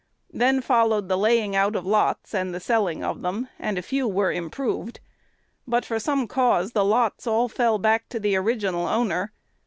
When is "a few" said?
3.77-4.07